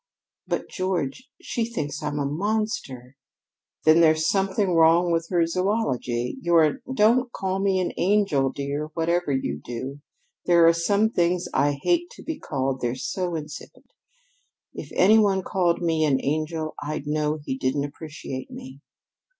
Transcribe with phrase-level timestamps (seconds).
[0.47, 3.17] "But, George, she thinks I'm a monster."
[3.83, 6.39] "Then there's something wrong with her zoology.
[6.41, 10.01] You're an" "Don't call me an angel, dear, whatever you do!
[10.47, 13.83] There are some things I hate to be called they're so insipid.
[14.73, 18.81] If any one called me an angel I'd know he didn't appreciate me.